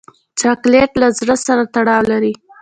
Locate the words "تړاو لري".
1.73-2.33